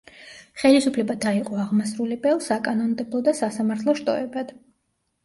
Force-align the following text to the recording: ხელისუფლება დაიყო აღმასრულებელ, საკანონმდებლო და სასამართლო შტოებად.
ხელისუფლება 0.59 1.15
დაიყო 1.25 1.59
აღმასრულებელ, 1.63 2.39
საკანონმდებლო 2.45 3.21
და 3.29 3.35
სასამართლო 3.41 3.95
შტოებად. 4.01 4.51